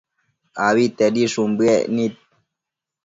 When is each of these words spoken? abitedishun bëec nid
abitedishun 0.67 1.49
bëec 1.57 1.83
nid 1.95 2.15